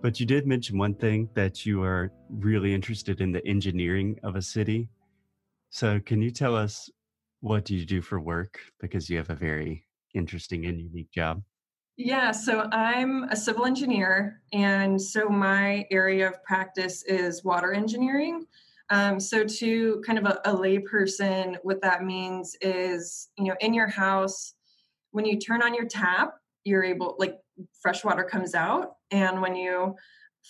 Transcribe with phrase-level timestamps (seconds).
[0.00, 4.36] But you did mention one thing that you are really interested in the engineering of
[4.36, 4.88] a city.
[5.70, 6.88] So can you tell us
[7.40, 8.60] what do you do for work?
[8.80, 9.84] Because you have a very
[10.14, 11.42] interesting and unique job.
[11.96, 18.46] Yeah, so I'm a civil engineer, and so my area of practice is water engineering.
[18.90, 23.74] Um, so, to kind of a, a layperson, what that means is, you know, in
[23.74, 24.54] your house,
[25.10, 27.36] when you turn on your tap, you're able, like,
[27.80, 29.94] fresh water comes out, and when you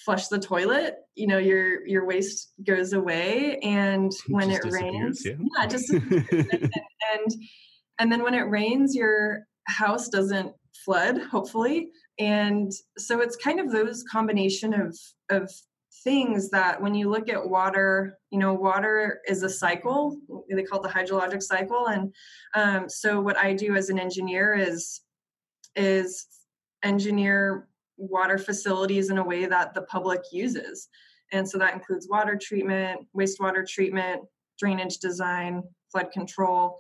[0.04, 5.22] flush the toilet, you know, your your waste goes away, and when just it rains,
[5.25, 7.32] yeah, yeah just and
[7.98, 10.53] and then when it rains, your house doesn't
[10.84, 14.96] flood, hopefully, and so it's kind of those combination of
[15.31, 15.50] of
[16.04, 20.17] things that when you look at water, you know, water is a cycle.
[20.48, 21.89] They call it the hydrologic cycle.
[21.89, 22.14] And
[22.54, 25.00] um, so what I do as an engineer is
[25.77, 26.27] is
[26.82, 30.89] engineer water facilities in a way that the public uses.
[31.32, 34.23] And so that includes water treatment, wastewater treatment,
[34.59, 36.79] drainage design, flood control,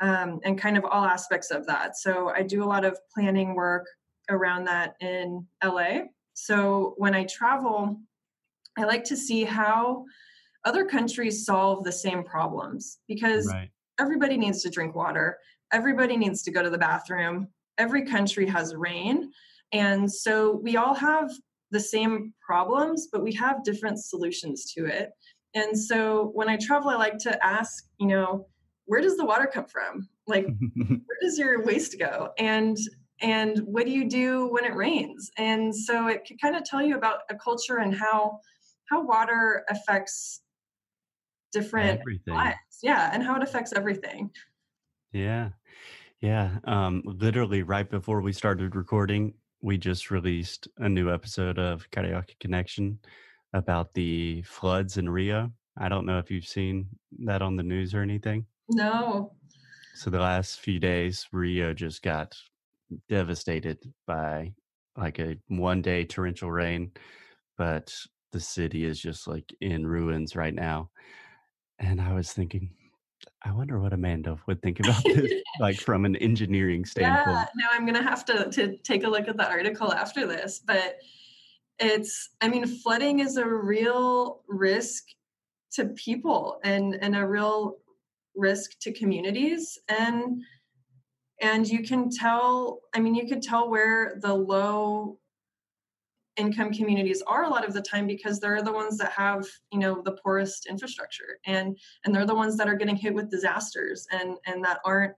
[0.00, 1.96] um, and kind of all aspects of that.
[1.96, 3.86] So I do a lot of planning work
[4.28, 6.02] around that in LA.
[6.34, 8.00] So when I travel,
[8.78, 10.04] I like to see how
[10.64, 13.70] other countries solve the same problems because right.
[13.98, 15.38] everybody needs to drink water,
[15.72, 19.30] everybody needs to go to the bathroom, every country has rain.
[19.72, 21.30] And so we all have
[21.70, 25.10] the same problems, but we have different solutions to it.
[25.54, 28.46] And so when I travel, I like to ask, you know,
[28.86, 30.08] where does the water come from?
[30.26, 32.30] Like, where does your waste go?
[32.38, 32.76] And
[33.22, 35.30] and what do you do when it rains?
[35.36, 38.40] And so it can kind of tell you about a culture and how
[38.88, 40.40] how water affects
[41.52, 42.34] different everything.
[42.34, 42.56] lives.
[42.82, 44.30] Yeah, and how it affects everything.
[45.12, 45.50] Yeah.
[46.20, 46.58] Yeah.
[46.64, 52.38] Um, literally right before we started recording, we just released a new episode of Carioca
[52.40, 52.98] Connection
[53.54, 55.50] about the floods in Rio.
[55.78, 56.88] I don't know if you've seen
[57.20, 58.44] that on the news or anything.
[58.68, 59.32] No.
[59.94, 62.36] So the last few days, Rio just got
[63.08, 64.52] devastated by
[64.96, 66.92] like a one day torrential rain,
[67.56, 67.94] but
[68.32, 70.90] the city is just like in ruins right now.
[71.78, 72.70] And I was thinking,
[73.42, 77.36] I wonder what Amanda would think about this, like from an engineering standpoint.
[77.36, 80.60] Yeah, no, I'm gonna have to to take a look at the article after this,
[80.64, 80.96] but
[81.78, 85.04] it's I mean, flooding is a real risk
[85.72, 87.76] to people and and a real
[88.34, 90.42] risk to communities and
[91.40, 95.18] and you can tell i mean you could tell where the low
[96.36, 99.78] income communities are a lot of the time because they're the ones that have you
[99.78, 104.06] know the poorest infrastructure and and they're the ones that are getting hit with disasters
[104.12, 105.12] and and that aren't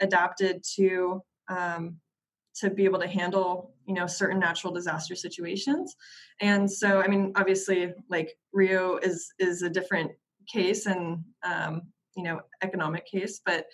[0.00, 1.96] adapted to um,
[2.54, 5.94] to be able to handle you know certain natural disaster situations.
[6.40, 10.12] And so i mean obviously like rio is is a different
[10.52, 11.82] case and um,
[12.16, 13.66] you know economic case but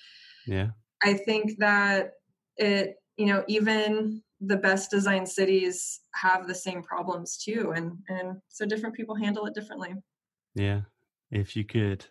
[0.47, 0.69] yeah.
[1.05, 2.13] I think that
[2.57, 8.37] it you know even the best designed cities have the same problems too and and
[8.49, 9.95] so different people handle it differently.
[10.55, 10.83] Yeah
[11.31, 12.05] if you could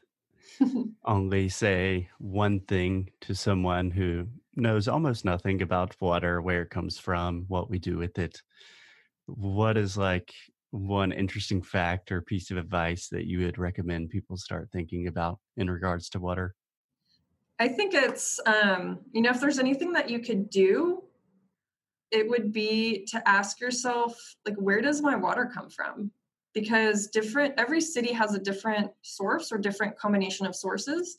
[1.05, 6.97] only say one thing to someone who knows almost nothing about water where it comes
[6.97, 8.41] from what we do with it
[9.27, 10.33] what is like
[10.71, 15.39] one interesting fact or piece of advice that you would recommend people start thinking about
[15.57, 16.55] in regards to water?
[17.59, 21.03] I think it's um you know if there's anything that you could do
[22.11, 26.11] it would be to ask yourself like where does my water come from?
[26.53, 31.17] Because different every city has a different source or different combination of sources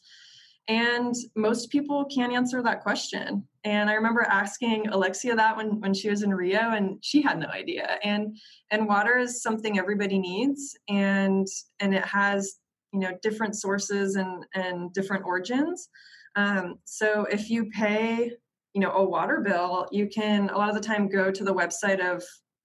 [0.69, 3.47] and most people can't answer that question.
[3.65, 7.39] And i remember asking alexia that when, when she was in rio and she had
[7.39, 7.99] no idea.
[8.03, 8.37] And
[8.71, 11.47] and water is something everybody needs and
[11.81, 12.59] and it has
[12.93, 15.89] you know different sources and and different origins.
[16.35, 18.33] Um, so if you pay
[18.75, 21.55] you know a water bill you can a lot of the time go to the
[21.55, 22.23] website of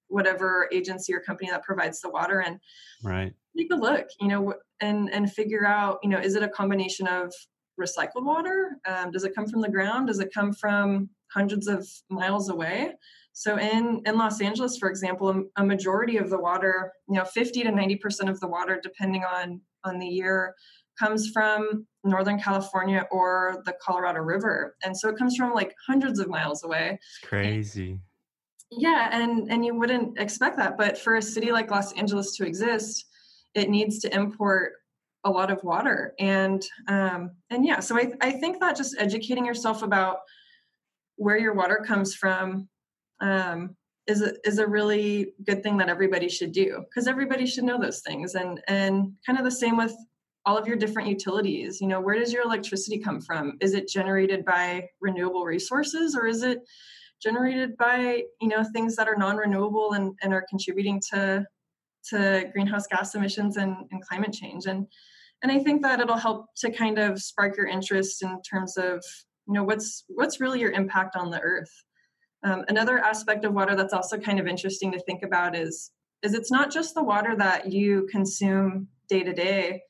[0.07, 2.59] whatever agency or company that provides the water and
[3.03, 3.33] right.
[3.57, 7.07] take a look you know and and figure out you know is it a combination
[7.07, 7.33] of
[7.79, 8.77] recycled water?
[8.87, 10.07] Um, does it come from the ground?
[10.07, 12.93] Does it come from hundreds of miles away?
[13.33, 17.63] So in in los angeles for example a majority of the water you know 50
[17.63, 20.55] to 90 percent of the water depending on on the year
[20.97, 24.75] comes from Northern California or the Colorado River.
[24.83, 26.99] And so it comes from like hundreds of miles away.
[27.01, 27.99] It's crazy.
[28.69, 32.45] Yeah, and and you wouldn't expect that, but for a city like Los Angeles to
[32.45, 33.05] exist,
[33.55, 34.73] it needs to import
[35.23, 36.13] a lot of water.
[36.19, 40.17] And um and yeah, so I I think that just educating yourself about
[41.15, 42.67] where your water comes from
[43.21, 47.63] um is a, is a really good thing that everybody should do because everybody should
[47.63, 49.95] know those things and and kind of the same with
[50.47, 53.87] all of your different utilities you know where does your electricity come from is it
[53.87, 56.59] generated by renewable resources or is it
[57.21, 61.45] generated by you know things that are non-renewable and, and are contributing to
[62.09, 64.87] to greenhouse gas emissions and, and climate change and
[65.43, 69.03] and i think that it'll help to kind of spark your interest in terms of
[69.47, 71.83] you know what's what's really your impact on the earth
[72.43, 75.91] um, another aspect of water that's also kind of interesting to think about is
[76.23, 79.81] is it's not just the water that you consume day to day.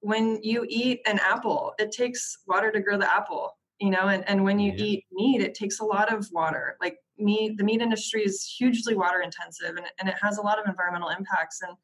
[0.00, 4.28] When you eat an apple, it takes water to grow the apple, you know, and,
[4.28, 4.84] and when you yeah.
[4.84, 6.76] eat meat, it takes a lot of water.
[6.80, 10.58] Like meat, the meat industry is hugely water intensive and, and it has a lot
[10.58, 11.60] of environmental impacts.
[11.62, 11.76] And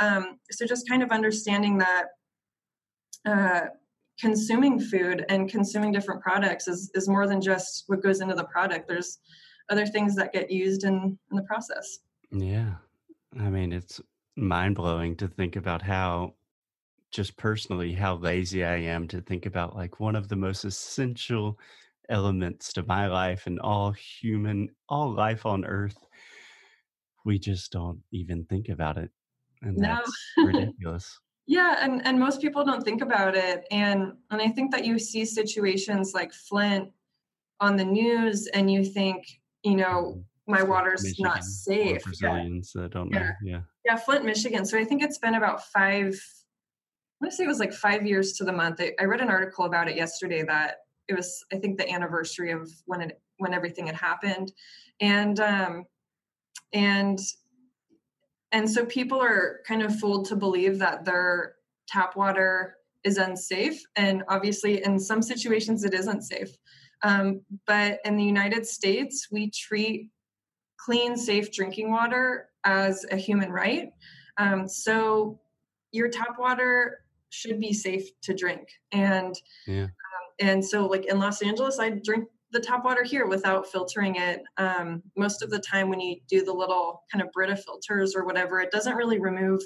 [0.00, 2.04] um, so just kind of understanding that
[3.26, 3.60] uh,
[4.18, 8.44] consuming food and consuming different products is, is more than just what goes into the
[8.44, 8.88] product.
[8.88, 9.18] There's
[9.68, 11.98] other things that get used in, in the process.
[12.30, 12.74] Yeah.
[13.38, 14.00] I mean, it's
[14.36, 16.34] mind blowing to think about how,
[17.12, 21.58] just personally, how lazy I am to think about like one of the most essential
[22.08, 25.98] elements to my life and all human, all life on earth.
[27.24, 29.10] We just don't even think about it.
[29.62, 31.18] And that's ridiculous
[31.50, 34.98] yeah and and most people don't think about it and and i think that you
[35.00, 36.88] see situations like flint
[37.58, 39.26] on the news and you think
[39.64, 40.52] you know mm-hmm.
[40.52, 42.82] my water's not safe brazilians yeah.
[42.82, 46.14] that don't know yeah yeah flint michigan so i think it's been about five
[47.20, 49.20] i want to say it was like five years to the month I, I read
[49.20, 50.78] an article about it yesterday that
[51.08, 54.52] it was i think the anniversary of when it when everything had happened
[55.00, 55.84] and um
[56.72, 57.18] and
[58.52, 61.54] and so people are kind of fooled to believe that their
[61.88, 63.80] tap water is unsafe.
[63.96, 66.50] And obviously, in some situations, it isn't safe.
[67.02, 70.10] Um, but in the United States, we treat
[70.78, 73.90] clean, safe drinking water as a human right.
[74.36, 75.40] Um, so
[75.92, 76.98] your tap water
[77.30, 78.68] should be safe to drink.
[78.92, 79.34] And
[79.66, 79.84] yeah.
[79.84, 79.90] um,
[80.40, 84.42] and so, like in Los Angeles, I drink the tap water here without filtering it.
[84.56, 88.24] Um, most of the time, when you do the little kind of Brita filters or
[88.24, 89.62] whatever, it doesn't really remove.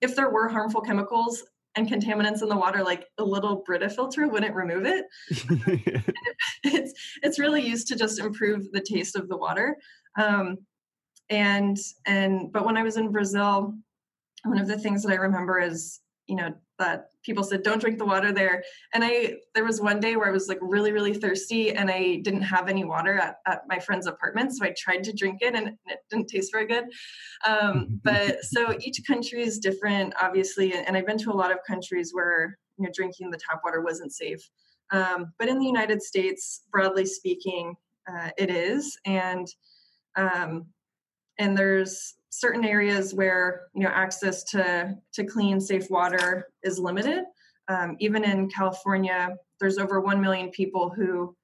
[0.00, 1.42] If there were harmful chemicals
[1.74, 5.06] and contaminants in the water, like a little Brita filter wouldn't remove it.
[6.64, 9.76] it's it's really used to just improve the taste of the water.
[10.18, 10.58] Um,
[11.30, 11.76] and
[12.06, 13.74] and but when I was in Brazil,
[14.44, 17.98] one of the things that I remember is you know that people said don't drink
[17.98, 18.62] the water there.
[18.94, 22.16] And i there was one day where i was like really really thirsty and i
[22.16, 25.54] didn't have any water at, at my friend's apartment so i tried to drink it
[25.54, 26.84] and it didn't taste very good.
[27.46, 31.58] Um, but so each country is different obviously and i've been to a lot of
[31.66, 34.48] countries where you know drinking the tap water wasn't safe.
[34.90, 37.74] Um, but in the united states broadly speaking
[38.08, 38.98] uh, it is.
[39.04, 39.46] And
[40.16, 40.66] um,
[41.38, 47.24] and there's certain areas where you know access to to clean safe water is limited.
[47.68, 51.36] Um, even in california there's over 1 million people who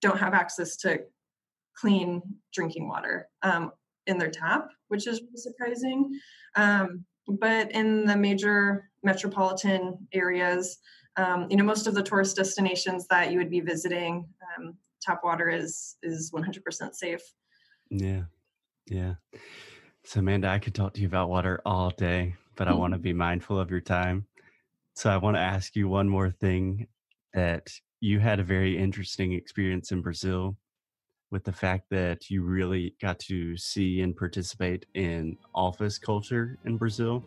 [0.00, 1.00] don't have access to
[1.76, 2.22] clean
[2.52, 3.72] drinking water um,
[4.06, 6.18] in their tap which is surprising.
[6.56, 10.78] Um, but in the major metropolitan areas
[11.16, 14.28] um, you know most of the tourist destinations that you would be visiting
[14.58, 17.22] um, tap water is is 100% safe.
[17.90, 18.22] Yeah.
[18.86, 19.14] Yeah
[20.04, 22.80] so, Amanda, I could talk to you about water all day, but I mm-hmm.
[22.80, 24.26] want to be mindful of your time.
[24.94, 26.86] So, I want to ask you one more thing
[27.32, 27.68] that
[28.00, 30.56] you had a very interesting experience in Brazil
[31.30, 36.76] with the fact that you really got to see and participate in office culture in
[36.76, 37.24] Brazil.